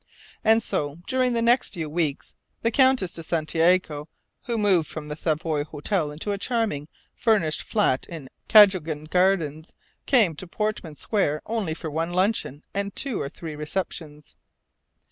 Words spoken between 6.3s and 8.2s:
a charming, furnished flat